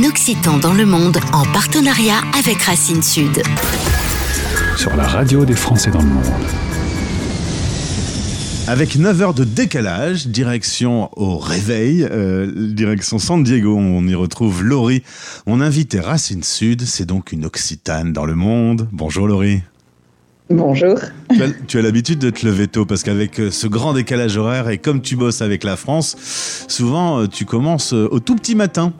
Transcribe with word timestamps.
un 0.00 0.04
Occitan 0.04 0.58
dans 0.58 0.72
le 0.72 0.86
monde 0.86 1.18
en 1.32 1.42
partenariat 1.52 2.20
avec 2.38 2.62
Racine 2.62 3.02
Sud. 3.02 3.42
Sur 4.76 4.96
la 4.96 5.06
radio 5.06 5.44
des 5.44 5.54
Français 5.54 5.90
dans 5.90 6.00
le 6.00 6.06
monde. 6.06 6.24
Avec 8.66 8.96
9 8.96 9.22
heures 9.22 9.34
de 9.34 9.44
décalage, 9.44 10.26
direction 10.26 11.10
au 11.16 11.38
réveil, 11.38 12.06
euh, 12.10 12.72
direction 12.72 13.18
San 13.18 13.42
Diego, 13.42 13.76
on 13.76 14.06
y 14.06 14.14
retrouve 14.14 14.62
Laurie. 14.62 15.02
Mon 15.46 15.60
invité 15.60 16.00
Racine 16.00 16.42
Sud, 16.42 16.82
c'est 16.82 17.06
donc 17.06 17.32
une 17.32 17.44
Occitane 17.44 18.12
dans 18.12 18.24
le 18.24 18.34
monde. 18.34 18.88
Bonjour 18.92 19.26
Laurie. 19.26 19.62
Bonjour. 20.48 20.98
Tu 21.68 21.76
as, 21.76 21.80
as 21.80 21.82
l'habitude 21.82 22.18
de 22.18 22.30
te 22.30 22.46
lever 22.46 22.68
tôt 22.68 22.86
parce 22.86 23.02
qu'avec 23.02 23.38
euh, 23.38 23.50
ce 23.50 23.66
grand 23.66 23.92
décalage 23.92 24.36
horaire 24.36 24.68
et 24.68 24.78
comme 24.78 25.02
tu 25.02 25.16
bosses 25.16 25.42
avec 25.42 25.62
la 25.62 25.76
France, 25.76 26.16
souvent 26.68 27.20
euh, 27.20 27.26
tu 27.26 27.44
commences 27.44 27.92
au 27.92 28.20
tout 28.20 28.36
petit 28.36 28.54
matin. 28.54 28.94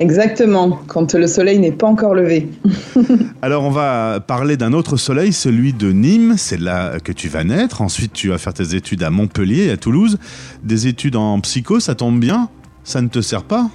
Exactement, 0.00 0.78
quand 0.86 1.14
le 1.14 1.26
soleil 1.26 1.58
n'est 1.58 1.72
pas 1.72 1.88
encore 1.88 2.14
levé. 2.14 2.48
Alors 3.42 3.64
on 3.64 3.70
va 3.70 4.20
parler 4.24 4.56
d'un 4.56 4.72
autre 4.72 4.96
soleil, 4.96 5.32
celui 5.32 5.72
de 5.72 5.90
Nîmes, 5.90 6.34
c'est 6.36 6.60
là 6.60 7.00
que 7.02 7.10
tu 7.10 7.28
vas 7.28 7.42
naître. 7.42 7.82
Ensuite 7.82 8.12
tu 8.12 8.28
vas 8.28 8.38
faire 8.38 8.54
tes 8.54 8.76
études 8.76 9.02
à 9.02 9.10
Montpellier 9.10 9.64
et 9.64 9.70
à 9.72 9.76
Toulouse. 9.76 10.18
Des 10.62 10.86
études 10.86 11.16
en 11.16 11.40
psycho, 11.40 11.80
ça 11.80 11.96
tombe 11.96 12.20
bien 12.20 12.48
Ça 12.84 13.02
ne 13.02 13.08
te 13.08 13.20
sert 13.20 13.42
pas? 13.42 13.70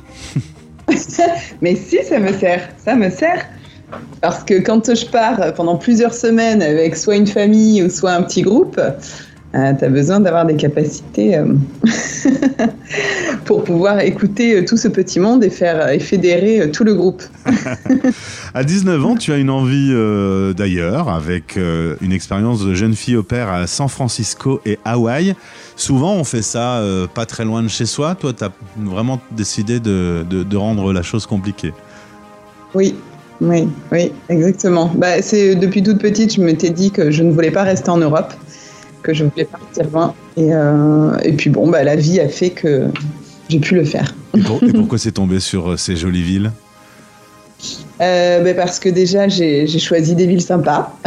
Mais 1.61 1.75
si, 1.75 1.97
ça 2.03 2.19
me 2.19 2.31
sert, 2.31 2.69
ça 2.77 2.95
me 2.95 3.09
sert. 3.09 3.45
Parce 4.21 4.43
que 4.45 4.59
quand 4.61 4.95
je 4.95 5.05
pars 5.05 5.53
pendant 5.55 5.77
plusieurs 5.77 6.13
semaines 6.13 6.61
avec 6.61 6.95
soit 6.95 7.17
une 7.17 7.27
famille 7.27 7.83
ou 7.83 7.89
soit 7.89 8.13
un 8.13 8.23
petit 8.23 8.41
groupe, 8.43 8.79
euh, 9.55 9.73
tu 9.77 9.85
as 9.85 9.89
besoin 9.89 10.19
d'avoir 10.19 10.45
des 10.45 10.55
capacités 10.55 11.37
euh, 11.37 11.45
pour 13.45 13.63
pouvoir 13.63 13.99
écouter 13.99 14.55
euh, 14.57 14.65
tout 14.65 14.77
ce 14.77 14.87
petit 14.87 15.19
monde 15.19 15.43
et 15.43 15.49
faire 15.49 15.89
et 15.89 15.99
fédérer 15.99 16.61
euh, 16.61 16.67
tout 16.71 16.83
le 16.83 16.93
groupe. 16.93 17.23
À 18.55 18.63
19 18.63 19.05
ans, 19.05 19.15
tu 19.15 19.31
as 19.31 19.37
une 19.37 19.49
envie 19.49 19.89
euh, 19.91 20.53
d'ailleurs, 20.53 21.09
avec 21.09 21.55
une 21.57 22.11
expérience 22.11 22.63
de 22.63 22.73
jeune 22.75 22.93
fille 22.93 23.15
au 23.17 23.23
père 23.23 23.49
à 23.49 23.65
San 23.65 23.87
Francisco 23.89 24.61
et 24.65 24.77
Hawaï. 24.85 25.33
Souvent, 25.75 26.13
on 26.13 26.23
fait 26.23 26.43
ça 26.43 26.79
pas 27.15 27.25
très 27.25 27.45
loin 27.45 27.63
de 27.63 27.67
chez 27.67 27.87
soi. 27.87 28.13
Toi, 28.13 28.31
tu 28.33 28.43
as 28.43 28.51
vraiment 28.77 29.19
décidé 29.31 29.79
de, 29.79 30.23
de- 30.29 30.43
de 30.43 30.57
rendre 30.57 30.93
la 30.93 31.01
chose 31.01 31.25
compliquée. 31.25 31.73
Oui, 32.75 32.93
oui, 33.41 33.67
oui, 33.91 34.11
exactement. 34.29 34.91
Bah, 34.95 35.21
c'est 35.21 35.55
depuis 35.55 35.81
toute 35.81 35.97
petite, 35.99 36.35
je 36.35 36.41
m'étais 36.41 36.69
dit 36.69 36.91
que 36.91 37.09
je 37.09 37.23
ne 37.23 37.31
voulais 37.31 37.51
pas 37.51 37.63
rester 37.63 37.89
en 37.89 37.97
Europe, 37.97 38.33
que 39.03 39.13
je 39.13 39.25
voulais 39.25 39.45
partir 39.45 39.85
loin. 39.91 40.13
Et, 40.37 40.53
euh, 40.53 41.15
et 41.23 41.33
puis 41.33 41.49
bon, 41.49 41.69
bah, 41.69 41.83
la 41.83 41.95
vie 41.95 42.19
a 42.19 42.27
fait 42.29 42.49
que 42.49 42.87
j'ai 43.49 43.59
pu 43.59 43.75
le 43.75 43.83
faire. 43.85 44.15
Et, 44.35 44.41
pour- 44.41 44.63
et 44.63 44.73
pourquoi 44.73 44.97
c'est 44.97 45.11
tombé 45.11 45.39
sur 45.39 45.71
euh, 45.71 45.77
ces 45.77 45.95
jolies 45.95 46.23
villes? 46.23 46.51
Euh, 48.01 48.43
bah, 48.43 48.53
parce 48.55 48.79
que 48.79 48.89
déjà, 48.89 49.27
j'ai 49.27 49.67
choisi 49.79 50.15
des 50.15 50.25
villes 50.25 50.41
sympas. 50.41 50.97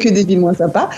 que 0.00 0.08
des 0.08 0.24
villes 0.24 0.40
moins 0.40 0.54
sympas. 0.54 0.88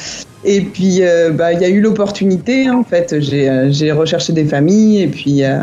Et 0.44 0.60
puis, 0.60 0.98
euh, 1.02 1.30
bah, 1.30 1.52
il 1.52 1.60
y 1.60 1.64
a 1.64 1.68
eu 1.68 1.80
l'opportunité, 1.80 2.70
en 2.70 2.84
fait. 2.84 3.16
J'ai 3.20 3.48
euh, 3.48 3.94
recherché 3.94 4.32
des 4.32 4.44
familles 4.44 5.02
et 5.02 5.08
puis, 5.08 5.42
euh, 5.44 5.58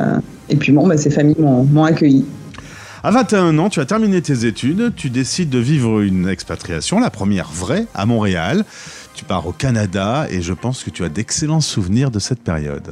et 0.50 0.56
puis 0.56 0.72
bon, 0.72 0.88
bah, 0.88 0.98
ces 0.98 1.10
familles 1.10 1.36
m'ont 1.40 1.64
m'ont 1.64 1.84
accueilli. 1.84 2.26
À 3.02 3.12
21 3.12 3.58
ans, 3.60 3.70
tu 3.70 3.80
as 3.80 3.86
terminé 3.86 4.22
tes 4.22 4.46
études, 4.46 4.92
tu 4.96 5.10
décides 5.10 5.50
de 5.50 5.60
vivre 5.60 6.02
une 6.02 6.28
expatriation, 6.28 7.00
la 7.00 7.10
première 7.10 7.50
vraie, 7.50 7.86
à 7.96 8.06
Montréal. 8.06 8.66
Tu 9.20 9.26
pars 9.26 9.46
au 9.46 9.52
Canada 9.52 10.28
et 10.32 10.42
je 10.42 10.54
pense 10.54 10.82
que 10.82 10.90
tu 10.90 11.04
as 11.04 11.10
d'excellents 11.10 11.60
souvenirs 11.60 12.10
de 12.10 12.20
cette 12.20 12.40
période. 12.40 12.88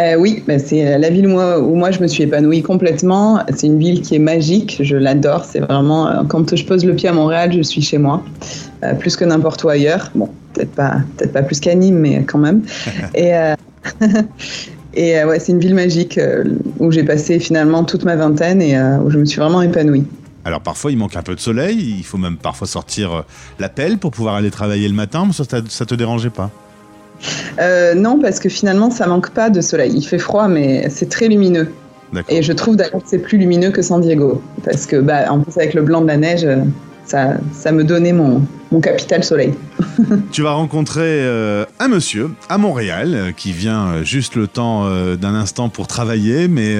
Euh, 0.00 0.16
oui, 0.16 0.42
bah, 0.48 0.58
c'est 0.58 0.98
la 0.98 1.10
ville 1.10 1.28
où 1.28 1.30
moi, 1.30 1.60
où 1.60 1.76
moi 1.76 1.92
je 1.92 2.00
me 2.00 2.08
suis 2.08 2.24
épanouie 2.24 2.60
complètement. 2.60 3.38
C'est 3.54 3.68
une 3.68 3.78
ville 3.78 4.02
qui 4.02 4.16
est 4.16 4.18
magique, 4.18 4.78
je 4.80 4.96
l'adore. 4.96 5.44
C'est 5.44 5.60
vraiment, 5.60 6.08
euh, 6.08 6.24
quand 6.28 6.56
je 6.56 6.64
pose 6.64 6.84
le 6.84 6.96
pied 6.96 7.08
à 7.08 7.12
Montréal, 7.12 7.52
je 7.52 7.62
suis 7.62 7.82
chez 7.82 7.98
moi, 7.98 8.20
euh, 8.82 8.94
plus 8.94 9.14
que 9.14 9.24
n'importe 9.24 9.62
où 9.62 9.68
ailleurs. 9.68 10.10
Bon, 10.16 10.28
peut-être 10.54 10.72
pas, 10.72 10.96
peut-être 11.16 11.32
pas 11.32 11.42
plus 11.42 11.60
qu'à 11.60 11.76
Nîmes, 11.76 12.00
mais 12.00 12.24
quand 12.24 12.38
même. 12.38 12.62
et 13.14 13.32
euh, 13.32 13.54
et 14.94 15.20
euh, 15.20 15.28
ouais, 15.28 15.38
c'est 15.38 15.52
une 15.52 15.60
ville 15.60 15.76
magique 15.76 16.18
euh, 16.18 16.42
où 16.80 16.90
j'ai 16.90 17.04
passé 17.04 17.38
finalement 17.38 17.84
toute 17.84 18.04
ma 18.04 18.16
vingtaine 18.16 18.60
et 18.60 18.76
euh, 18.76 18.98
où 18.98 19.10
je 19.10 19.18
me 19.18 19.24
suis 19.24 19.38
vraiment 19.38 19.62
épanouie. 19.62 20.02
Alors 20.46 20.60
parfois 20.60 20.92
il 20.92 20.96
manque 20.96 21.16
un 21.16 21.22
peu 21.22 21.34
de 21.34 21.40
soleil, 21.40 21.96
il 21.98 22.04
faut 22.04 22.18
même 22.18 22.36
parfois 22.36 22.68
sortir 22.68 23.12
euh, 23.12 23.22
la 23.58 23.68
pelle 23.68 23.98
pour 23.98 24.12
pouvoir 24.12 24.36
aller 24.36 24.52
travailler 24.52 24.86
le 24.86 24.94
matin, 24.94 25.24
mais 25.26 25.32
ça, 25.32 25.42
ça, 25.68 25.84
te 25.86 25.94
dérangeait 25.96 26.30
pas? 26.30 26.52
Euh, 27.58 27.96
non, 27.96 28.20
parce 28.20 28.38
que 28.38 28.48
finalement, 28.48 28.90
ça 28.92 29.08
manque 29.08 29.30
pas 29.30 29.50
de 29.50 29.60
soleil. 29.60 29.92
Il 29.96 30.06
fait 30.06 30.20
froid, 30.20 30.46
mais 30.46 30.88
c'est 30.88 31.08
très 31.08 31.26
lumineux. 31.26 31.72
Et 32.28 32.44
je 32.44 32.52
trouve 32.52 32.76
d'ailleurs 32.76 33.02
que 33.02 33.08
c'est 33.08 33.18
plus 33.18 33.38
lumineux 33.38 33.72
que 33.72 33.82
San 33.82 34.00
Diego. 34.00 34.40
Parce 34.64 34.86
que, 34.86 35.00
bah, 35.00 35.24
en 35.30 35.40
plus, 35.40 35.56
avec 35.56 35.74
le 35.74 35.82
blanc 35.82 36.00
de 36.00 36.06
la 36.06 36.16
neige, 36.16 36.44
euh, 36.44 36.58
ça, 37.06 37.38
ça 37.52 37.72
me 37.72 37.82
donnait 37.82 38.12
mon, 38.12 38.42
mon 38.72 38.80
capital 38.80 39.22
soleil. 39.24 39.54
Tu 40.32 40.42
vas 40.42 40.52
rencontrer 40.52 41.02
euh, 41.04 41.64
un 41.78 41.88
monsieur 41.88 42.30
à 42.48 42.58
Montréal 42.58 43.14
euh, 43.14 43.32
qui 43.32 43.52
vient 43.52 43.86
euh, 43.88 44.04
juste 44.04 44.34
le 44.34 44.46
temps 44.48 44.84
euh, 44.86 45.16
d'un 45.16 45.34
instant 45.34 45.68
pour 45.68 45.86
travailler, 45.86 46.48
mais 46.48 46.76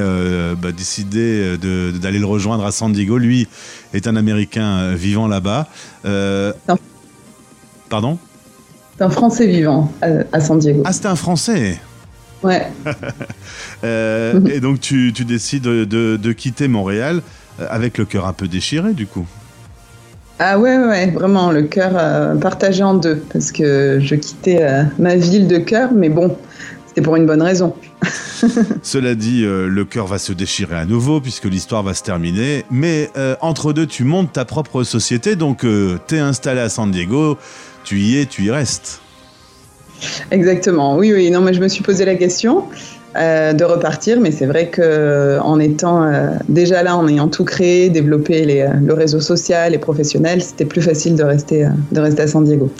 bah, 0.61 0.73
décider 0.73 1.57
de- 1.57 1.93
de- 1.93 1.99
d'aller 1.99 2.19
le 2.19 2.27
rejoindre 2.27 2.65
à 2.67 2.73
San 2.73 2.93
Diego. 2.93 3.19
Lui 3.19 3.47
est 3.95 4.07
un 4.07 4.17
Américain 4.17 4.93
vivant 4.95 5.29
là-bas. 5.29 5.69
Pardon? 7.89 8.19
C'est 8.99 9.05
un 9.05 9.11
Français 9.11 9.47
vivant 9.47 9.93
à, 10.03 10.09
à 10.33 10.41
San 10.41 10.59
Diego. 10.59 10.83
Ah, 10.85 10.93
c'était 10.93 11.07
un 11.09 11.17
Français? 11.17 11.79
Ouais. 12.43 12.67
Et 13.85 14.61
donc 14.61 14.81
tu, 14.81 15.13
tu 15.15 15.25
décides 15.25 15.63
de, 15.65 15.85
de 16.17 16.33
quitter 16.33 16.69
Montréal 16.69 17.23
avec 17.59 17.99
le 17.99 18.05
cœur 18.05 18.27
un 18.27 18.33
peu 18.33 18.49
déchiré 18.49 18.93
du 18.93 19.07
coup. 19.07 19.27
Ah 20.39 20.59
ouais, 20.59 20.77
ouais, 20.77 21.07
vraiment, 21.07 21.51
le 21.51 21.63
cœur 21.63 21.93
euh, 21.95 22.35
partagé 22.37 22.83
en 22.83 22.95
deux. 22.95 23.23
Parce 23.33 23.53
que 23.53 23.99
je 24.01 24.15
quittais 24.15 24.63
euh, 24.63 24.83
ma 24.99 25.17
ville 25.17 25.49
de 25.49 25.57
cœur, 25.57 25.91
mais 25.95 26.11
bon, 26.11 26.37
c'était 26.87 27.01
pour 27.01 27.17
une 27.17 27.27
bonne 27.27 27.41
raison. 27.41 27.75
Cela 28.83 29.15
dit, 29.15 29.45
euh, 29.45 29.67
le 29.67 29.85
cœur 29.87 30.07
va 30.07 30.19
se 30.19 30.35
déchirer 30.35 30.77
à 30.77 30.85
nouveau 30.85 31.23
puisque 31.23 31.47
l'histoire 31.47 31.83
va 31.83 31.95
se 31.95 32.03
terminer. 32.03 32.65
Mais 32.71 33.11
entre 33.41 33.73
deux, 33.73 33.87
tu 33.87 34.05
montes 34.05 34.35
ta 34.35 34.45
propre 34.45 34.85
société, 34.85 35.37
donc 35.37 35.65
t'es 36.07 36.19
installé 36.19 36.61
à 36.61 36.69
San 36.69 36.91
Diego, 36.91 37.39
tu 37.85 37.99
y 38.01 38.19
es, 38.21 38.27
tu 38.27 38.45
y 38.45 38.51
restes. 38.51 39.01
Exactement. 40.31 40.97
Oui, 40.97 41.15
oui. 41.15 41.31
Non, 41.31 41.41
mais 41.41 41.55
je 41.55 41.61
me 41.61 41.69
suis 41.69 41.83
posé 41.83 42.05
la 42.05 42.15
question 42.15 42.65
euh, 43.17 43.53
de 43.53 43.65
repartir, 43.65 44.21
mais 44.21 44.31
c'est 44.31 44.47
vrai 44.47 44.69
que 44.69 45.39
en 45.41 45.59
étant 45.59 46.05
euh, 46.05 46.31
déjà 46.49 46.83
là, 46.83 46.97
en 46.97 47.09
ayant 47.09 47.29
tout 47.29 47.45
créé, 47.45 47.91
développé 47.91 48.63
euh, 48.63 48.69
le 48.85 48.95
réseau 48.95 49.21
social 49.21 49.75
et 49.75 49.79
professionnel, 49.79 50.43
c'était 50.43 50.65
plus 50.65 50.83
facile 50.83 51.17
de 51.17 51.25
rester, 51.25 51.65
euh, 51.65 51.71
de 51.93 52.01
rester 52.01 52.23
à 52.23 52.29
San 52.29 52.45
Diego. 52.45 52.71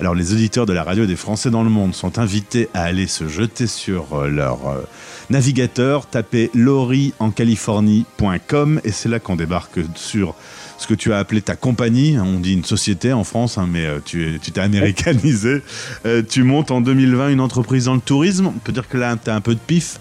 Alors 0.00 0.14
les 0.14 0.32
auditeurs 0.32 0.64
de 0.64 0.72
la 0.72 0.82
radio 0.82 1.04
des 1.04 1.14
Français 1.14 1.50
dans 1.50 1.62
le 1.62 1.68
monde 1.68 1.94
sont 1.94 2.18
invités 2.18 2.70
à 2.72 2.84
aller 2.84 3.06
se 3.06 3.28
jeter 3.28 3.66
sur 3.66 4.06
euh, 4.14 4.28
leur 4.28 4.66
euh, 4.66 4.80
navigateur, 5.28 6.06
taper 6.06 6.50
loriencalifornie.com 6.54 8.80
et 8.82 8.92
c'est 8.92 9.10
là 9.10 9.18
qu'on 9.18 9.36
débarque 9.36 9.80
sur 9.96 10.34
ce 10.80 10.86
que 10.86 10.94
tu 10.94 11.12
as 11.12 11.18
appelé 11.18 11.42
ta 11.42 11.56
compagnie. 11.56 12.16
On 12.18 12.40
dit 12.40 12.54
une 12.54 12.64
société 12.64 13.12
en 13.12 13.22
France, 13.24 13.58
hein, 13.58 13.68
mais 13.70 13.84
euh, 13.86 13.98
tu 14.04 14.34
es- 14.34 14.38
tu 14.38 14.50
t'es 14.50 14.60
américanisé. 14.60 15.62
Euh, 16.06 16.22
tu 16.28 16.42
montes 16.42 16.70
en 16.70 16.80
2020 16.80 17.28
une 17.30 17.40
entreprise 17.40 17.84
dans 17.84 17.94
le 17.94 18.00
tourisme. 18.00 18.46
On 18.46 18.52
peut 18.58 18.72
dire 18.72 18.88
que 18.88 18.96
là, 18.96 19.16
tu 19.22 19.30
as 19.30 19.34
un 19.34 19.40
peu 19.42 19.54
de 19.54 19.60
pif. 19.60 19.98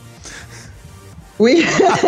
Oui. 1.38 1.64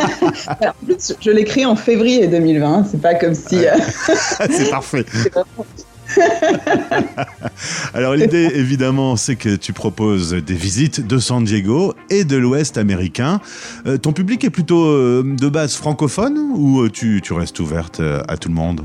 Alors, 0.59 0.73
en 0.81 0.85
plus, 0.85 1.13
je 1.21 1.31
l'ai 1.31 1.43
créé 1.43 1.65
en 1.65 1.75
février 1.75 2.27
2020. 2.27 2.85
C'est 2.91 3.01
pas 3.01 3.15
comme 3.15 3.33
si. 3.35 3.65
euh, 3.65 3.71
c'est 4.49 4.69
parfait. 4.69 5.05
Alors 7.93 8.15
l'idée 8.15 8.49
évidemment 8.55 9.15
c'est 9.15 9.35
que 9.35 9.55
tu 9.55 9.73
proposes 9.73 10.33
des 10.33 10.53
visites 10.53 11.05
de 11.05 11.17
San 11.17 11.43
Diego 11.43 11.93
et 12.09 12.23
de 12.23 12.37
l'Ouest 12.37 12.77
américain. 12.77 13.39
Euh, 13.85 13.97
ton 13.97 14.13
public 14.13 14.43
est 14.43 14.49
plutôt 14.49 14.85
euh, 14.85 15.23
de 15.23 15.49
base 15.49 15.75
francophone 15.75 16.37
ou 16.55 16.81
euh, 16.81 16.89
tu, 16.89 17.21
restes 17.31 17.59
ouverte 17.59 18.01
à 18.27 18.37
tout 18.37 18.49
le 18.49 18.55
monde? 18.55 18.81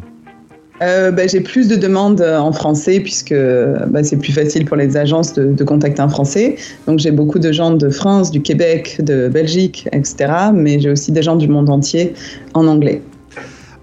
Bah, 0.79 1.27
j'ai 1.27 1.41
plus 1.41 1.69
de 1.69 1.75
demandes 1.75 2.21
en 2.21 2.53
français 2.53 3.01
puisque 3.01 3.35
bah, 3.89 4.05
c'est 4.05 4.19
plus 4.19 4.33
facile 4.33 4.67
pour 4.67 4.77
les 4.77 4.97
agences 4.97 5.33
de 5.33 5.65
contacter 5.65 6.03
un 6.03 6.09
français. 6.09 6.57
Donc 6.87 6.99
j'ai 6.99 7.13
beaucoup 7.13 7.39
de 7.39 7.51
gens 7.51 7.71
de 7.71 7.89
France, 7.89 8.31
du 8.31 8.43
Québec, 8.43 8.99
de 9.01 9.29
Belgique, 9.29 9.89
etc. 9.93 10.27
Mais 10.53 10.79
j'ai 10.79 10.91
aussi 10.91 11.13
des 11.13 11.23
gens 11.23 11.37
du 11.37 11.49
monde 11.49 11.71
entier 11.71 12.13
en 12.53 12.67
anglais. 12.67 13.01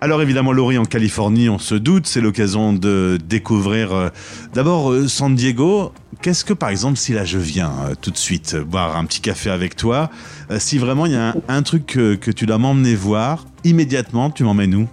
Alors 0.03 0.21
évidemment, 0.21 0.51
Laurie, 0.51 0.77
en 0.77 0.83
Californie, 0.83 1.47
on 1.47 1.59
se 1.59 1.75
doute, 1.75 2.07
c'est 2.07 2.19
l'occasion 2.19 2.73
de 2.73 3.17
découvrir 3.25 3.93
euh, 3.93 4.09
d'abord 4.53 4.91
euh, 4.91 5.07
San 5.07 5.33
Diego. 5.33 5.93
Qu'est-ce 6.21 6.43
que, 6.43 6.51
par 6.51 6.67
exemple, 6.67 6.97
si 6.97 7.13
là 7.13 7.23
je 7.23 7.37
viens 7.37 7.71
euh, 7.71 7.95
tout 7.95 8.11
de 8.11 8.17
suite 8.17 8.57
boire 8.57 8.97
un 8.97 9.05
petit 9.05 9.21
café 9.21 9.49
avec 9.49 9.77
toi, 9.77 10.09
si 10.57 10.77
vraiment 10.77 11.05
il 11.05 11.13
y 11.13 11.15
a 11.15 11.29
un, 11.29 11.35
un 11.47 11.63
truc 11.63 11.85
que, 11.85 12.15
que 12.15 12.31
tu 12.31 12.45
dois 12.45 12.57
m'emmener 12.57 12.95
voir, 12.95 13.45
immédiatement, 13.63 14.29
tu 14.29 14.43
m'emmènes 14.43 14.75
où? 14.75 14.89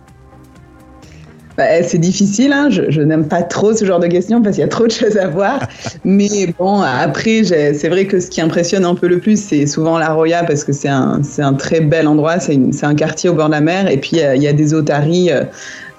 Bah, 1.61 1.83
c'est 1.83 1.99
difficile, 1.99 2.55
hein. 2.55 2.71
je, 2.71 3.03
n'aime 3.03 3.29
pas 3.29 3.43
trop 3.43 3.75
ce 3.75 3.85
genre 3.85 4.01
de 4.01 4.07
questions 4.07 4.41
parce 4.41 4.55
qu'il 4.55 4.62
y 4.62 4.65
a 4.65 4.69
trop 4.69 4.87
de 4.87 4.93
choses 4.93 5.19
à 5.19 5.29
voir. 5.29 5.61
Mais 6.07 6.55
bon, 6.59 6.81
après, 6.81 7.45
c'est 7.45 7.89
vrai 7.91 8.07
que 8.07 8.19
ce 8.19 8.31
qui 8.31 8.41
impressionne 8.41 8.87
un 8.87 8.95
peu 8.95 9.07
le 9.09 9.19
plus, 9.19 9.39
c'est 9.39 9.67
souvent 9.67 9.99
la 9.99 10.09
Roya 10.09 10.43
parce 10.45 10.65
que 10.65 10.73
c'est 10.73 10.89
un, 10.89 11.21
un, 11.37 11.53
très 11.53 11.81
bel 11.81 12.09
endroit, 12.09 12.41
c'est 12.41 12.57
un 12.83 12.95
quartier 12.95 13.29
au 13.29 13.35
bord 13.35 13.49
de 13.49 13.53
la 13.53 13.61
mer 13.61 13.91
et 13.91 13.99
puis 13.99 14.12
il 14.12 14.43
y, 14.43 14.49
a 14.49 14.55
des 14.55 14.73
otaries. 14.73 15.31
Euh, 15.31 15.45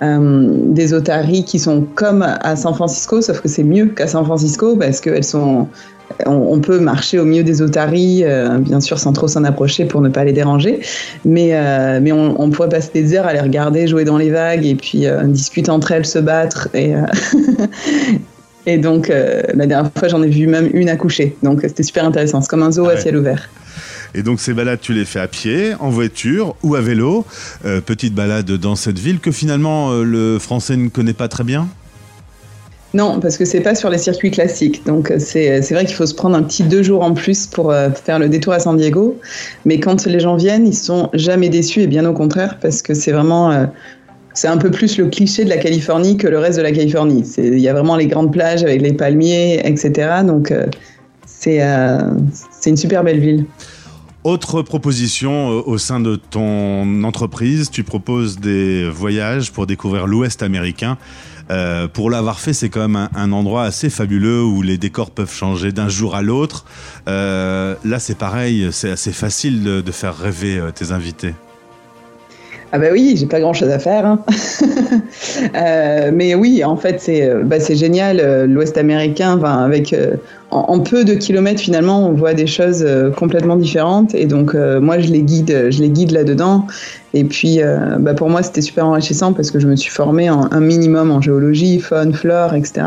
euh, 0.01 0.47
des 0.65 0.95
otaries 0.95 1.45
qui 1.45 1.59
sont 1.59 1.85
comme 1.93 2.23
à 2.23 2.55
San 2.55 2.73
Francisco, 2.73 3.21
sauf 3.21 3.39
que 3.39 3.47
c'est 3.47 3.61
mieux 3.63 3.85
qu'à 3.85 4.07
San 4.07 4.25
Francisco 4.25 4.75
parce 4.75 4.99
qu'elles 4.99 5.23
sont 5.23 5.67
on, 6.25 6.59
peut 6.59 6.79
marcher 6.79 7.19
au 7.19 7.25
milieu 7.25 7.43
des 7.43 7.61
otaries, 7.61 8.23
euh, 8.23 8.57
bien 8.57 8.79
sûr 8.81 8.99
sans 8.99 9.13
trop 9.13 9.27
s'en 9.27 9.43
approcher 9.43 9.85
pour 9.85 10.01
ne 10.01 10.09
pas 10.09 10.23
les 10.23 10.33
déranger, 10.33 10.79
mais, 11.25 11.49
euh, 11.53 11.99
mais 12.01 12.11
on, 12.11 12.49
pourrait 12.49 12.69
passer 12.69 12.91
des 12.93 13.15
heures 13.15 13.25
à 13.25 13.33
les 13.33 13.39
regarder 13.39 13.87
jouer 13.87 14.03
dans 14.03 14.17
les 14.17 14.29
vagues 14.29 14.65
et 14.65 14.75
puis 14.75 15.05
euh, 15.05 15.23
discuter 15.23 15.71
entre 15.71 15.91
elles, 15.91 16.05
se 16.05 16.19
battre. 16.19 16.69
Et, 16.73 16.93
et 18.65 18.77
donc 18.77 19.07
la 19.09 19.65
dernière 19.65 19.91
fois 19.97 20.07
j'en 20.07 20.21
ai 20.23 20.29
vu 20.29 20.47
même 20.47 20.69
une 20.73 20.89
accoucher, 20.89 21.35
donc 21.43 21.61
c'était 21.61 21.83
super 21.83 22.05
intéressant, 22.05 22.41
c'est 22.41 22.49
comme 22.49 22.63
un 22.63 22.71
zoo 22.71 22.87
à 22.87 22.97
ciel 22.97 23.17
ouvert. 23.17 23.49
Et 24.13 24.23
donc 24.23 24.41
ces 24.41 24.53
balades, 24.53 24.79
tu 24.81 24.93
les 24.93 25.05
fais 25.05 25.21
à 25.21 25.27
pied, 25.27 25.73
en 25.79 25.89
voiture 25.89 26.55
ou 26.63 26.75
à 26.75 26.81
vélo. 26.81 27.25
petite 27.85 28.13
balade 28.13 28.51
dans 28.51 28.75
cette 28.75 28.99
ville 28.99 29.19
que 29.19 29.31
finalement 29.31 29.93
le 29.93 30.37
français 30.37 30.75
ne 30.75 30.89
connaît 30.89 31.13
pas 31.13 31.27
très 31.27 31.43
bien 31.43 31.67
non, 32.93 33.21
parce 33.21 33.37
que 33.37 33.45
c'est 33.45 33.61
pas 33.61 33.73
sur 33.73 33.89
les 33.89 33.97
circuits 33.97 34.31
classiques. 34.31 34.85
Donc 34.85 35.13
c'est 35.17 35.61
vrai 35.71 35.85
qu'il 35.85 35.95
faut 35.95 36.05
se 36.05 36.13
prendre 36.13 36.35
un 36.35 36.43
petit 36.43 36.63
deux 36.63 36.83
jours 36.83 37.03
en 37.03 37.13
plus 37.13 37.47
pour 37.47 37.71
euh, 37.71 37.89
faire 37.89 38.19
le 38.19 38.27
détour 38.27 38.53
à 38.53 38.59
San 38.59 38.75
Diego. 38.75 39.17
Mais 39.65 39.79
quand 39.79 40.05
les 40.05 40.19
gens 40.19 40.35
viennent, 40.35 40.67
ils 40.67 40.75
sont 40.75 41.09
jamais 41.13 41.49
déçus 41.49 41.81
et 41.81 41.87
bien 41.87 42.05
au 42.05 42.13
contraire 42.13 42.57
parce 42.61 42.81
que 42.81 42.93
c'est 42.93 43.13
vraiment 43.13 43.51
euh, 43.51 43.65
c'est 44.33 44.47
un 44.47 44.57
peu 44.57 44.71
plus 44.71 44.97
le 44.97 45.07
cliché 45.07 45.45
de 45.45 45.49
la 45.49 45.57
Californie 45.57 46.17
que 46.17 46.27
le 46.27 46.39
reste 46.39 46.57
de 46.57 46.63
la 46.63 46.71
Californie. 46.71 47.23
Il 47.37 47.59
y 47.59 47.69
a 47.69 47.73
vraiment 47.73 47.95
les 47.95 48.07
grandes 48.07 48.31
plages 48.31 48.63
avec 48.63 48.81
les 48.81 48.93
palmiers, 48.93 49.61
etc. 49.65 50.09
Donc 50.25 50.51
euh, 50.51 50.65
c'est 51.25 51.59
une 52.65 52.77
super 52.77 53.03
belle 53.03 53.19
ville. 53.19 53.45
Autre 54.23 54.61
proposition 54.61 55.47
au 55.47 55.77
sein 55.79 55.99
de 55.99 56.15
ton 56.15 57.03
entreprise, 57.03 57.71
tu 57.71 57.83
proposes 57.83 58.37
des 58.37 58.87
voyages 58.87 59.51
pour 59.51 59.65
découvrir 59.65 60.05
l'Ouest 60.05 60.43
américain. 60.43 60.97
Euh, 61.49 61.87
pour 61.87 62.09
l'avoir 62.09 62.39
fait, 62.39 62.53
c'est 62.53 62.69
quand 62.69 62.87
même 62.87 63.09
un, 63.15 63.31
endroit 63.31 63.63
assez 63.63 63.89
fabuleux 63.89 64.43
où 64.43 64.61
les 64.61 64.77
décors 64.77 65.11
peuvent 65.11 65.33
changer 65.33 65.71
d'un 65.71 65.89
jour 65.89 66.15
à 66.15 66.21
l'autre. 66.21 66.65
Euh, 67.07 67.75
là, 67.83 67.99
c'est 67.99 68.17
pareil, 68.17 68.69
c'est 68.71 68.91
assez 68.91 69.11
facile 69.11 69.63
de, 69.63 69.91
faire 69.91 70.17
rêver 70.17 70.57
euh, 70.57 70.71
tes 70.71 70.91
invités. 70.91 71.33
Ah 72.73 72.79
bah 72.79 72.87
oui, 72.91 73.15
j'ai 73.17 73.25
pas 73.25 73.39
grand 73.39 73.53
chose 73.53 73.69
à 73.69 73.79
faire. 73.79 74.05
Hein. 74.05 74.23
mais 76.13 76.35
oui, 76.35 76.63
en 76.63 76.77
fait, 76.77 77.01
c'est 77.01 77.29
bah 77.43 77.57
génial. 77.59 78.45
L'Ouest 78.45 78.77
américain, 78.77 79.41
avec 79.43 79.93
en, 80.51 80.79
peu 80.79 81.03
de 81.03 81.13
kilomètres 81.13 81.61
finalement, 81.61 82.07
on 82.07 82.13
voit 82.13 82.33
des 82.33 82.47
choses 82.47 82.87
complètement 83.17 83.57
différentes. 83.57 84.15
Et 84.15 84.25
donc 84.25 84.53
moi, 84.53 84.99
je 84.99 85.11
les 85.11 85.21
guide, 85.21 85.67
je 85.69 85.81
les 85.81 85.89
guide 85.89 86.11
là-dedans. 86.11 86.65
Et 87.13 87.23
puis, 87.23 87.61
euh, 87.61 87.97
bah 87.99 88.13
pour 88.13 88.29
moi, 88.29 88.41
c'était 88.41 88.61
super 88.61 88.85
enrichissant 88.85 89.33
parce 89.33 89.51
que 89.51 89.59
je 89.59 89.67
me 89.67 89.75
suis 89.75 89.91
formée 89.91 90.29
en, 90.29 90.49
un 90.51 90.59
minimum 90.61 91.11
en 91.11 91.21
géologie, 91.21 91.79
faune, 91.79 92.13
flore, 92.13 92.53
etc. 92.53 92.83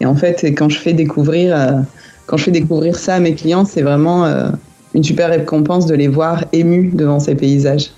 Et 0.00 0.06
en 0.06 0.14
fait, 0.14 0.44
quand 0.54 0.68
je 0.68 0.78
fais 0.78 0.92
découvrir, 0.92 1.56
euh, 1.56 1.80
quand 2.26 2.36
je 2.36 2.44
fais 2.44 2.50
découvrir 2.50 2.98
ça 2.98 3.14
à 3.14 3.20
mes 3.20 3.34
clients, 3.34 3.64
c'est 3.64 3.82
vraiment 3.82 4.26
euh, 4.26 4.50
une 4.94 5.02
super 5.02 5.30
récompense 5.30 5.86
de 5.86 5.94
les 5.94 6.08
voir 6.08 6.44
émus 6.52 6.90
devant 6.92 7.20
ces 7.20 7.34
paysages. 7.34 7.90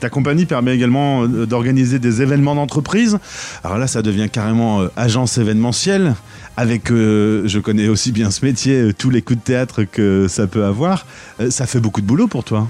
Ta 0.00 0.08
compagnie 0.08 0.46
permet 0.46 0.74
également 0.74 1.26
d'organiser 1.26 1.98
des 1.98 2.22
événements 2.22 2.54
d'entreprise. 2.54 3.18
Alors 3.62 3.78
là, 3.78 3.86
ça 3.86 4.02
devient 4.02 4.28
carrément 4.30 4.80
agence 4.96 5.38
événementielle, 5.38 6.14
avec, 6.56 6.88
je 6.88 7.58
connais 7.58 7.88
aussi 7.88 8.10
bien 8.10 8.30
ce 8.30 8.44
métier, 8.44 8.92
tous 8.96 9.10
les 9.10 9.22
coups 9.22 9.38
de 9.38 9.44
théâtre 9.44 9.84
que 9.84 10.26
ça 10.28 10.46
peut 10.46 10.64
avoir. 10.64 11.06
ça 11.50 11.66
fait 11.66 11.80
beaucoup 11.80 12.00
de 12.00 12.06
boulot 12.06 12.26
pour 12.28 12.44
toi. 12.44 12.66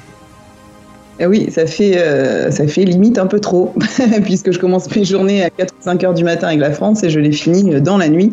Eh 1.22 1.26
oui, 1.26 1.48
ça 1.50 1.66
fait, 1.66 1.98
euh, 1.98 2.50
ça 2.50 2.66
fait 2.66 2.84
limite 2.84 3.18
un 3.18 3.26
peu 3.26 3.40
trop, 3.40 3.74
puisque 4.24 4.52
je 4.52 4.58
commence 4.58 4.94
mes 4.96 5.04
journées 5.04 5.44
à 5.44 5.50
4 5.50 5.74
ou 5.74 5.82
5 5.84 6.04
heures 6.04 6.14
du 6.14 6.24
matin 6.24 6.46
avec 6.46 6.60
la 6.60 6.70
France 6.70 7.02
et 7.04 7.10
je 7.10 7.20
les 7.20 7.32
finis 7.32 7.78
dans 7.82 7.98
la 7.98 8.08
nuit. 8.08 8.32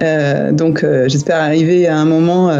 Euh, 0.00 0.50
donc 0.50 0.82
euh, 0.82 1.06
j'espère 1.06 1.36
arriver 1.36 1.86
à 1.86 1.98
un 1.98 2.06
moment 2.06 2.50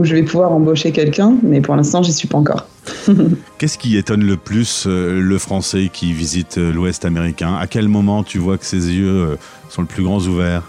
où 0.00 0.04
je 0.04 0.14
vais 0.14 0.22
pouvoir 0.22 0.52
embaucher 0.52 0.92
quelqu'un, 0.92 1.36
mais 1.42 1.60
pour 1.60 1.76
l'instant, 1.76 2.02
j'y 2.02 2.12
suis 2.12 2.28
pas 2.28 2.38
encore. 2.38 2.66
Qu'est-ce 3.58 3.78
qui 3.78 3.96
étonne 3.96 4.24
le 4.24 4.36
plus 4.36 4.86
le 4.86 5.38
Français 5.38 5.90
qui 5.92 6.12
visite 6.12 6.56
l'Ouest 6.56 7.04
américain? 7.04 7.56
À 7.60 7.66
quel 7.66 7.88
moment 7.88 8.22
tu 8.22 8.38
vois 8.38 8.58
que 8.58 8.64
ses 8.64 8.90
yeux 8.90 9.36
sont 9.68 9.82
le 9.82 9.86
plus 9.86 10.02
grands 10.02 10.20
ouverts? 10.20 10.62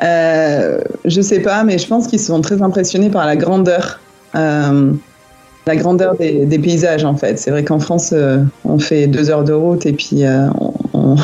Je 0.00 1.20
sais 1.20 1.40
pas, 1.40 1.64
mais 1.64 1.78
je 1.78 1.86
pense 1.86 2.06
qu'ils 2.06 2.20
sont 2.20 2.40
très 2.40 2.62
impressionnés 2.62 3.10
par 3.10 3.26
la 3.26 3.36
grandeur 3.36 4.00
la 5.66 5.76
grandeur 5.76 6.16
des, 6.16 6.58
paysages 6.58 7.04
en 7.04 7.16
fait. 7.16 7.38
C'est 7.38 7.50
vrai 7.50 7.64
qu'en 7.64 7.78
France, 7.78 8.10
euh, 8.12 8.38
on 8.64 8.78
fait 8.78 9.06
deux 9.06 9.30
heures 9.30 9.44
de 9.44 9.52
route 9.52 9.86
et 9.86 9.92
puis 9.92 10.24
euh, 10.24 10.48
on, 10.92 11.16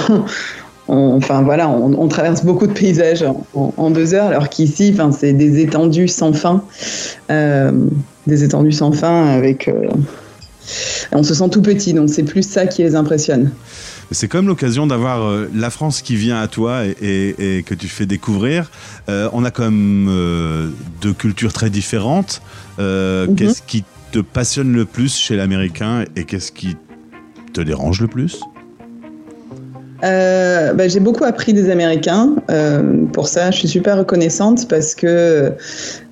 enfin 0.88 1.42
voilà, 1.42 1.68
on, 1.68 2.08
traverse 2.08 2.44
beaucoup 2.44 2.66
de 2.66 2.72
paysages 2.72 3.24
en, 3.54 3.90
deux 3.90 4.14
heures, 4.14 4.28
alors 4.28 4.48
qu'ici, 4.48 4.90
enfin, 4.94 5.12
c'est 5.12 5.32
des 5.32 5.60
étendues 5.60 6.08
sans 6.08 6.32
fin, 6.32 6.64
euh, 7.30 7.72
des 8.26 8.44
étendues 8.44 8.72
sans 8.72 8.92
fin 8.92 9.26
avec. 9.26 9.70
on 11.12 11.22
se 11.22 11.34
sent 11.34 11.48
tout 11.50 11.62
petit, 11.62 11.92
donc 11.92 12.08
c'est 12.08 12.22
plus 12.22 12.48
ça 12.48 12.66
qui 12.66 12.82
les 12.82 12.94
impressionne. 12.94 13.50
C'est 14.12 14.28
comme 14.28 14.46
l'occasion 14.46 14.86
d'avoir 14.86 15.46
la 15.52 15.70
France 15.70 16.00
qui 16.00 16.14
vient 16.14 16.40
à 16.40 16.46
toi 16.46 16.84
et, 16.84 17.64
que 17.66 17.74
tu 17.74 17.88
fais 17.88 18.06
découvrir. 18.06 18.70
on 19.08 19.44
a 19.44 19.50
quand 19.50 19.64
même 19.64 20.72
deux 21.00 21.12
cultures 21.12 21.52
très 21.52 21.70
différentes. 21.70 22.40
Mhm. 22.78 23.34
Qu'est-ce 23.34 23.62
qui 23.62 23.84
te 24.12 24.20
passionne 24.20 24.72
le 24.72 24.84
plus 24.84 25.16
chez 25.16 25.36
l'américain 25.36 26.04
et 26.14 26.24
qu'est-ce 26.24 26.52
qui 26.52 26.76
te 27.52 27.60
dérange 27.60 28.00
le 28.00 28.08
plus? 28.08 28.40
Euh, 30.04 30.74
bah, 30.74 30.88
j'ai 30.88 31.00
beaucoup 31.00 31.24
appris 31.24 31.52
des 31.52 31.70
Américains. 31.70 32.34
Euh, 32.50 33.04
pour 33.12 33.28
ça, 33.28 33.50
je 33.50 33.58
suis 33.58 33.68
super 33.68 33.98
reconnaissante 33.98 34.68
parce 34.68 34.94
que 34.94 35.52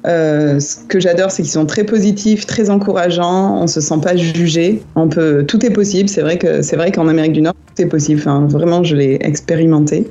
euh, 0.06 0.60
ce 0.60 0.76
que 0.88 1.00
j'adore, 1.00 1.30
c'est 1.30 1.42
qu'ils 1.42 1.52
sont 1.52 1.66
très 1.66 1.84
positifs, 1.84 2.46
très 2.46 2.70
encourageants. 2.70 3.62
On 3.62 3.66
se 3.66 3.80
sent 3.80 4.00
pas 4.02 4.16
jugé. 4.16 4.82
On 4.96 5.08
peut, 5.08 5.44
tout 5.46 5.64
est 5.64 5.70
possible. 5.70 6.08
C'est 6.08 6.22
vrai 6.22 6.38
que 6.38 6.62
c'est 6.62 6.76
vrai 6.76 6.92
qu'en 6.92 7.08
Amérique 7.08 7.32
du 7.32 7.42
Nord, 7.42 7.54
tout 7.74 7.82
est 7.82 7.88
possible. 7.88 8.20
Enfin, 8.20 8.46
vraiment, 8.48 8.84
je 8.84 8.96
l'ai 8.96 9.18
expérimenté. 9.20 10.10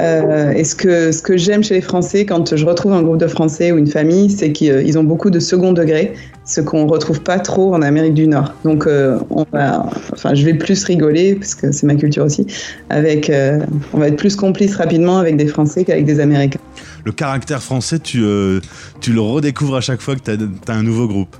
Euh, 0.00 0.52
et 0.52 0.64
ce 0.64 0.74
que, 0.74 1.10
ce 1.10 1.22
que 1.22 1.36
j'aime 1.36 1.64
chez 1.64 1.74
les 1.74 1.80
Français, 1.80 2.24
quand 2.24 2.54
je 2.54 2.64
retrouve 2.64 2.92
un 2.92 3.02
groupe 3.02 3.18
de 3.18 3.26
Français 3.26 3.72
ou 3.72 3.78
une 3.78 3.86
famille, 3.86 4.30
c'est 4.30 4.52
qu'ils 4.52 4.98
ont 4.98 5.04
beaucoup 5.04 5.30
de 5.30 5.40
second 5.40 5.72
degré, 5.72 6.14
ce 6.44 6.60
qu'on 6.60 6.84
ne 6.84 6.90
retrouve 6.90 7.20
pas 7.20 7.38
trop 7.40 7.74
en 7.74 7.82
Amérique 7.82 8.14
du 8.14 8.28
Nord. 8.28 8.54
Donc, 8.64 8.86
euh, 8.86 9.18
on 9.30 9.44
va, 9.52 9.86
enfin, 10.12 10.34
je 10.34 10.44
vais 10.44 10.54
plus 10.54 10.84
rigoler, 10.84 11.34
parce 11.34 11.54
que 11.54 11.72
c'est 11.72 11.86
ma 11.86 11.96
culture 11.96 12.24
aussi, 12.24 12.46
avec, 12.90 13.28
euh, 13.28 13.58
on 13.92 13.98
va 13.98 14.08
être 14.08 14.16
plus 14.16 14.36
complice 14.36 14.76
rapidement 14.76 15.18
avec 15.18 15.36
des 15.36 15.48
Français 15.48 15.84
qu'avec 15.84 16.04
des 16.04 16.20
Américains. 16.20 16.60
Le 17.04 17.12
caractère 17.12 17.62
français, 17.62 17.98
tu, 17.98 18.22
tu 19.00 19.12
le 19.12 19.20
redécouvres 19.20 19.76
à 19.76 19.80
chaque 19.80 20.00
fois 20.00 20.14
que 20.14 20.20
tu 20.20 20.30
as, 20.30 20.74
un 20.74 20.82
nouveau 20.82 21.08
groupe 21.08 21.36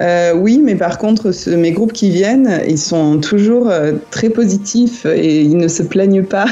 euh, 0.00 0.32
oui, 0.34 0.60
mais 0.62 0.76
par 0.76 0.98
contre, 0.98 1.32
mes 1.50 1.72
groupes 1.72 1.92
qui 1.92 2.10
viennent, 2.10 2.62
ils 2.68 2.78
sont 2.78 3.18
toujours 3.18 3.68
euh, 3.68 3.94
très 4.10 4.30
positifs 4.30 5.04
et 5.06 5.42
ils 5.42 5.56
ne 5.56 5.68
se 5.68 5.82
plaignent 5.82 6.22
pas. 6.22 6.46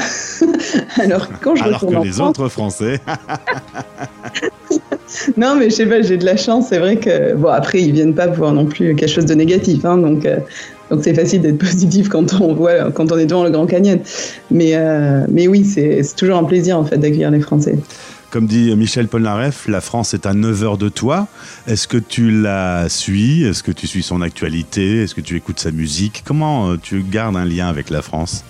Alors 0.97 1.29
quand 1.41 1.55
je 1.55 1.63
Alors 1.63 1.79
que 1.79 2.03
les 2.03 2.19
autres 2.19 2.49
Français. 2.49 2.99
non, 5.37 5.55
mais 5.55 5.69
je 5.69 5.75
sais 5.75 5.85
pas, 5.85 6.01
j'ai 6.01 6.17
de 6.17 6.25
la 6.25 6.35
chance. 6.35 6.67
C'est 6.69 6.79
vrai 6.79 6.97
que 6.97 7.35
bon, 7.35 7.49
après, 7.49 7.81
ils 7.81 7.93
viennent 7.93 8.15
pas 8.15 8.27
pour 8.27 8.51
non 8.51 8.65
plus 8.65 8.95
quelque 8.95 9.11
chose 9.11 9.25
de 9.25 9.33
négatif, 9.33 9.85
hein, 9.85 9.97
donc. 9.97 10.25
Euh, 10.25 10.37
donc 10.89 11.01
c'est 11.03 11.13
facile 11.13 11.41
d'être 11.41 11.57
positif 11.57 12.07
quand 12.07 12.39
on 12.39 12.53
voit, 12.53 12.93
quand 12.93 13.11
on 13.11 13.17
est 13.17 13.25
devant 13.25 13.43
le 13.43 13.49
Grand 13.49 13.65
Canyon. 13.65 13.99
Mais, 14.51 14.73
mais 15.27 15.49
oui, 15.49 15.65
c'est 15.65 16.01
toujours 16.15 16.37
un 16.37 16.45
plaisir 16.45 16.79
en 16.79 16.85
fait 16.85 16.97
d'accueillir 16.97 17.29
les 17.29 17.41
Français. 17.41 17.75
Comme 18.29 18.45
dit 18.45 18.75
Michel 18.75 19.07
Polnareff, 19.07 19.67
la 19.67 19.79
France 19.79 20.13
est 20.13 20.25
à 20.25 20.33
9 20.33 20.63
heures 20.63 20.77
de 20.77 20.89
toi. 20.89 21.27
Est-ce 21.65 21.87
que 21.87 21.97
tu 21.97 22.29
la 22.29 22.89
suis? 22.89 23.45
Est-ce 23.45 23.63
que 23.63 23.71
tu 23.71 23.87
suis 23.87 24.03
son 24.03 24.21
actualité? 24.21 25.03
Est-ce 25.03 25.15
que 25.15 25.21
tu 25.21 25.37
écoutes 25.37 25.59
sa 25.59 25.71
musique? 25.71 26.23
Comment 26.25 26.71
euh, 26.71 26.77
tu 26.81 27.03
gardes 27.03 27.37
un 27.37 27.45
lien 27.45 27.69
avec 27.69 27.89
la 27.89 28.01
France? 28.01 28.43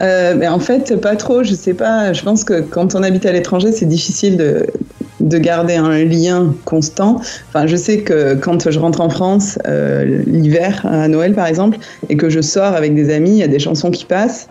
Euh, 0.00 0.34
mais 0.36 0.48
en 0.48 0.58
fait, 0.58 0.98
pas 1.00 1.16
trop. 1.16 1.42
Je 1.44 1.54
sais 1.54 1.74
pas. 1.74 2.14
Je 2.14 2.22
pense 2.22 2.44
que 2.44 2.62
quand 2.62 2.94
on 2.94 3.02
habite 3.02 3.26
à 3.26 3.32
l'étranger, 3.32 3.72
c'est 3.72 3.86
difficile 3.86 4.38
de, 4.38 4.66
de 5.20 5.38
garder 5.38 5.76
un 5.76 6.02
lien 6.04 6.54
constant. 6.64 7.20
Enfin, 7.48 7.66
je 7.66 7.76
sais 7.76 7.98
que 7.98 8.34
quand 8.34 8.70
je 8.70 8.78
rentre 8.78 9.02
en 9.02 9.10
France 9.10 9.58
euh, 9.66 10.22
l'hiver 10.26 10.80
à 10.84 11.08
Noël 11.08 11.34
par 11.34 11.46
exemple 11.46 11.78
et 12.08 12.16
que 12.16 12.30
je 12.30 12.40
sors 12.40 12.74
avec 12.74 12.94
des 12.94 13.12
amis, 13.14 13.30
il 13.32 13.36
y 13.36 13.42
a 13.42 13.48
des 13.48 13.58
chansons 13.58 13.90
qui 13.90 14.06
passent 14.06 14.48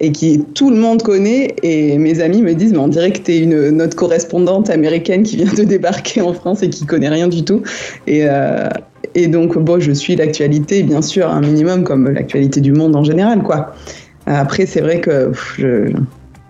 et 0.00 0.12
qui 0.12 0.44
tout 0.54 0.70
le 0.70 0.76
monde 0.76 1.02
connaît. 1.02 1.56
Et 1.62 1.98
mes 1.98 2.20
amis 2.20 2.42
me 2.42 2.54
disent, 2.54 2.72
mais 2.72 2.78
on 2.78 2.88
dirait 2.88 3.12
que 3.12 3.20
tu 3.20 3.32
es 3.32 3.38
une, 3.38 3.70
notre 3.70 3.96
correspondante 3.96 4.70
américaine 4.70 5.22
qui 5.22 5.36
vient 5.36 5.52
de 5.52 5.64
débarquer 5.64 6.20
en 6.20 6.32
France 6.32 6.62
et 6.62 6.70
qui 6.70 6.86
connaît 6.86 7.08
rien 7.08 7.28
du 7.28 7.44
tout. 7.44 7.62
Et, 8.06 8.22
euh, 8.24 8.68
et 9.14 9.26
donc, 9.26 9.58
bon, 9.58 9.80
je 9.80 9.92
suis 9.92 10.16
l'actualité, 10.16 10.82
bien 10.82 11.02
sûr, 11.02 11.28
un 11.28 11.40
minimum 11.40 11.84
comme 11.84 12.08
l'actualité 12.08 12.60
du 12.60 12.72
monde 12.72 12.96
en 12.96 13.04
général, 13.04 13.42
quoi. 13.42 13.74
Après, 14.26 14.66
c'est 14.66 14.80
vrai 14.80 15.00
que 15.00 15.32
je, 15.56 15.90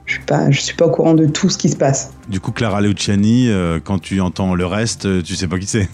je 0.06 0.12
suis 0.12 0.24
pas, 0.24 0.50
suis 0.50 0.74
pas 0.74 0.86
au 0.86 0.90
courant 0.90 1.14
de 1.14 1.26
tout 1.26 1.48
ce 1.48 1.56
qui 1.56 1.68
se 1.68 1.76
passe. 1.76 2.12
Du 2.28 2.40
coup, 2.40 2.50
Clara 2.50 2.80
Luciani, 2.80 3.50
quand 3.84 4.00
tu 4.00 4.20
entends 4.20 4.54
le 4.54 4.66
reste, 4.66 5.22
tu 5.22 5.36
sais 5.36 5.46
pas 5.46 5.58
qui 5.58 5.66
c'est. 5.66 5.88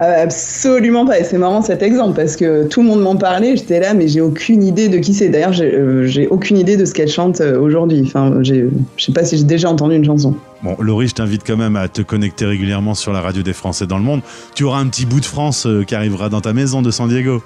Euh, 0.00 0.22
absolument 0.22 1.04
pas. 1.04 1.20
Et 1.20 1.24
c'est 1.24 1.36
marrant 1.36 1.60
cet 1.60 1.82
exemple 1.82 2.16
parce 2.16 2.36
que 2.36 2.66
tout 2.66 2.80
le 2.80 2.88
monde 2.88 3.02
m'en 3.02 3.16
parlait. 3.16 3.56
J'étais 3.56 3.80
là, 3.80 3.92
mais 3.92 4.08
j'ai 4.08 4.22
aucune 4.22 4.62
idée 4.62 4.88
de 4.88 4.98
qui 4.98 5.12
c'est. 5.12 5.28
D'ailleurs, 5.28 5.52
j'ai 5.52 5.74
euh, 5.74 6.26
aucune 6.30 6.56
idée 6.56 6.78
de 6.78 6.86
ce 6.86 6.94
qu'elle 6.94 7.10
chante 7.10 7.40
euh, 7.40 7.60
aujourd'hui. 7.60 8.02
Enfin, 8.06 8.38
je 8.42 8.68
sais 8.96 9.12
pas 9.12 9.24
si 9.24 9.36
j'ai 9.36 9.44
déjà 9.44 9.68
entendu 9.68 9.96
une 9.96 10.04
chanson. 10.04 10.34
Bon, 10.62 10.74
Laurie, 10.80 11.08
je 11.08 11.14
t'invite 11.14 11.42
quand 11.46 11.56
même 11.56 11.76
à 11.76 11.88
te 11.88 12.00
connecter 12.00 12.46
régulièrement 12.46 12.94
sur 12.94 13.12
la 13.12 13.20
radio 13.20 13.42
des 13.42 13.52
Français 13.52 13.86
dans 13.86 13.98
le 13.98 14.04
monde. 14.04 14.22
Tu 14.54 14.64
auras 14.64 14.80
un 14.80 14.86
petit 14.86 15.04
bout 15.04 15.20
de 15.20 15.26
France 15.26 15.66
qui 15.86 15.94
arrivera 15.94 16.30
dans 16.30 16.40
ta 16.40 16.54
maison 16.54 16.80
de 16.80 16.90
San 16.90 17.08
Diego. 17.08 17.42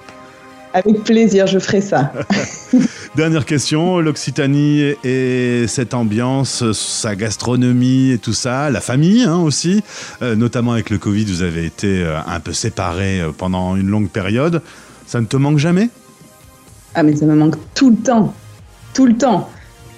Avec 0.75 1.05
plaisir, 1.05 1.47
je 1.47 1.57
ferai 1.57 1.79
ça. 1.79 2.11
Dernière 3.15 3.45
question, 3.45 4.01
l'Occitanie 4.01 4.93
et 5.05 5.67
cette 5.69 5.93
ambiance, 5.93 6.69
sa 6.73 7.15
gastronomie 7.15 8.11
et 8.11 8.17
tout 8.17 8.33
ça, 8.33 8.69
la 8.69 8.81
famille 8.81 9.23
hein, 9.23 9.37
aussi, 9.37 9.81
euh, 10.21 10.35
notamment 10.35 10.73
avec 10.73 10.89
le 10.89 10.97
Covid, 10.97 11.23
vous 11.23 11.43
avez 11.43 11.63
été 11.63 12.03
euh, 12.03 12.17
un 12.27 12.41
peu 12.41 12.51
séparés 12.51 13.21
euh, 13.21 13.31
pendant 13.31 13.77
une 13.77 13.87
longue 13.87 14.09
période. 14.09 14.61
Ça 15.07 15.21
ne 15.21 15.25
te 15.27 15.37
manque 15.37 15.59
jamais? 15.59 15.89
Ah 16.93 17.03
mais 17.03 17.15
ça 17.15 17.25
me 17.25 17.35
manque 17.35 17.55
tout 17.73 17.91
le 17.91 17.95
temps, 17.95 18.33
tout 18.93 19.05
le 19.05 19.15
temps. 19.15 19.49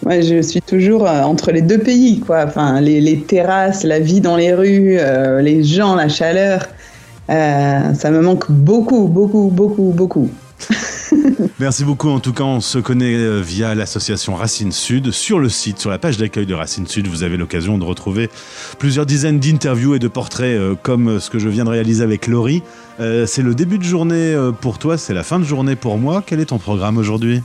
Moi, 0.05 0.21
je 0.21 0.43
suis 0.43 0.61
toujours 0.61 1.07
entre 1.07 1.51
les 1.51 1.63
deux 1.63 1.79
pays, 1.79 2.19
quoi. 2.19 2.43
Enfin, 2.45 2.81
les, 2.81 3.19
terrasses, 3.21 3.83
la 3.83 3.97
vie 3.99 4.21
dans 4.21 4.37
les 4.37 4.53
rues, 4.53 4.99
les 5.41 5.63
gens, 5.63 5.95
la 5.95 6.07
chaleur. 6.07 6.67
ça 7.27 8.11
me 8.11 8.21
manque 8.21 8.51
beaucoup, 8.51 9.07
beaucoup, 9.07 9.49
beaucoup, 9.51 9.91
beaucoup. 9.95 10.29
Merci 11.59 11.83
beaucoup. 11.83 12.09
En 12.09 12.19
tout 12.19 12.33
cas, 12.33 12.43
on 12.43 12.61
se 12.61 12.77
connaît 12.79 13.15
euh, 13.15 13.41
via 13.41 13.75
l'association 13.75 14.35
Racine 14.35 14.71
Sud. 14.71 15.11
Sur 15.11 15.39
le 15.39 15.49
site, 15.49 15.79
sur 15.79 15.89
la 15.89 15.97
page 15.97 16.17
d'accueil 16.17 16.45
de 16.45 16.53
Racine 16.53 16.87
Sud, 16.87 17.07
vous 17.07 17.23
avez 17.23 17.37
l'occasion 17.37 17.77
de 17.77 17.83
retrouver 17.83 18.29
plusieurs 18.79 19.05
dizaines 19.05 19.39
d'interviews 19.39 19.95
et 19.95 19.99
de 19.99 20.07
portraits 20.07 20.57
euh, 20.57 20.75
comme 20.81 21.19
ce 21.19 21.29
que 21.29 21.39
je 21.39 21.49
viens 21.49 21.65
de 21.65 21.69
réaliser 21.69 22.03
avec 22.03 22.27
Laurie. 22.27 22.63
Euh, 22.99 23.25
c'est 23.25 23.43
le 23.43 23.55
début 23.55 23.77
de 23.77 23.83
journée 23.83 24.35
pour 24.61 24.79
toi, 24.79 24.97
c'est 24.97 25.13
la 25.13 25.23
fin 25.23 25.39
de 25.39 25.45
journée 25.45 25.75
pour 25.75 25.97
moi. 25.97 26.23
Quel 26.25 26.39
est 26.39 26.45
ton 26.45 26.57
programme 26.57 26.97
aujourd'hui? 26.97 27.41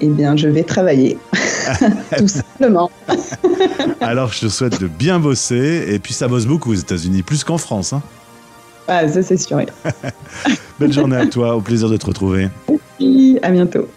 Eh 0.00 0.08
bien, 0.08 0.36
je 0.36 0.48
vais 0.48 0.62
travailler. 0.62 1.18
Tout 2.18 2.28
simplement. 2.28 2.90
Alors, 4.00 4.32
je 4.32 4.40
te 4.40 4.48
souhaite 4.48 4.80
de 4.80 4.86
bien 4.86 5.18
bosser. 5.18 5.86
Et 5.88 5.98
puis, 5.98 6.14
ça 6.14 6.28
bosse 6.28 6.46
beaucoup 6.46 6.72
aux 6.72 6.76
États-Unis, 6.76 7.22
plus 7.22 7.44
qu'en 7.44 7.58
France. 7.58 7.92
Hein. 7.92 8.02
Ah, 8.88 9.08
ça, 9.08 9.22
c'est 9.22 9.36
sûr. 9.36 9.60
Belle 10.80 10.92
journée 10.92 11.16
à 11.16 11.26
toi, 11.26 11.56
au 11.56 11.60
plaisir 11.60 11.88
de 11.88 11.96
te 11.96 12.06
retrouver. 12.06 12.48
Merci, 12.68 13.38
à 13.42 13.50
bientôt. 13.50 13.88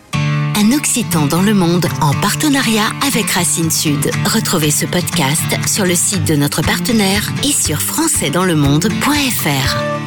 Un 0.56 0.72
Occitan 0.74 1.28
dans 1.28 1.42
le 1.42 1.54
monde 1.54 1.86
en 2.02 2.14
partenariat 2.22 2.88
avec 3.08 3.30
Racine 3.32 3.72
Sud. 3.72 4.12
Retrouvez 4.26 4.72
ce 4.72 4.86
podcast 4.86 5.42
sur 5.68 5.86
le 5.86 5.96
site 5.96 6.26
de 6.26 6.36
notre 6.36 6.62
partenaire 6.62 7.32
et 7.44 7.54
sur 7.54 7.82
françaisdanslemonde.fr. 7.82 9.99